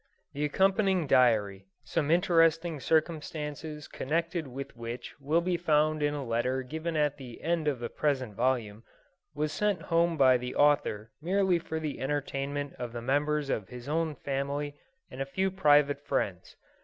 The 0.33 0.43
accompanying 0.45 1.05
diary 1.05 1.67
some 1.83 2.09
interesting 2.09 2.79
circumstances 2.79 3.87
connected 3.87 4.47
with 4.47 4.75
which 4.75 5.13
will 5.21 5.41
be 5.41 5.57
found 5.57 6.01
in 6.01 6.15
a 6.15 6.25
letter 6.25 6.63
given 6.63 6.95
at 6.97 7.17
the 7.17 7.39
end 7.43 7.67
of 7.67 7.77
the 7.77 7.87
present 7.87 8.33
volume 8.33 8.83
was 9.35 9.51
sent 9.53 9.79
home 9.79 10.17
by 10.17 10.37
the 10.37 10.55
Author 10.55 11.11
merely 11.21 11.59
for 11.59 11.79
the 11.79 11.99
entertainment 11.99 12.73
of 12.79 12.93
the 12.93 13.01
members 13.03 13.51
of 13.51 13.69
his 13.69 13.87
own 13.87 14.15
family 14.15 14.73
and 15.11 15.21
a 15.21 15.23
few 15.27 15.51
private 15.51 16.01
friends. 16.03 16.55